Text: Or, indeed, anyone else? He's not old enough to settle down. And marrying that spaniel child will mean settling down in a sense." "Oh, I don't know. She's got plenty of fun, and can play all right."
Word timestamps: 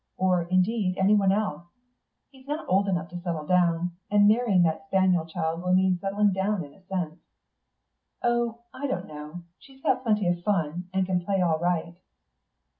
Or, 0.17 0.41
indeed, 0.49 0.97
anyone 0.97 1.31
else? 1.31 1.61
He's 2.31 2.47
not 2.47 2.65
old 2.67 2.87
enough 2.87 3.09
to 3.09 3.21
settle 3.21 3.45
down. 3.45 3.91
And 4.09 4.27
marrying 4.27 4.63
that 4.63 4.87
spaniel 4.87 5.27
child 5.27 5.61
will 5.61 5.75
mean 5.75 5.99
settling 5.99 6.33
down 6.33 6.63
in 6.63 6.73
a 6.73 6.81
sense." 6.81 7.19
"Oh, 8.23 8.61
I 8.73 8.87
don't 8.87 9.05
know. 9.05 9.43
She's 9.59 9.83
got 9.83 10.01
plenty 10.01 10.27
of 10.27 10.41
fun, 10.43 10.89
and 10.91 11.05
can 11.05 11.23
play 11.23 11.39
all 11.39 11.59
right." 11.59 11.99